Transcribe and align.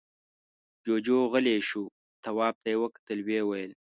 جُوجُو 0.85 1.19
غلی 1.31 1.57
شو، 1.67 1.83
تواب 2.23 2.55
ته 2.63 2.69
يې 2.73 2.77
وکتل، 2.83 3.17
ويې 3.25 3.41
ويل: 3.49 3.71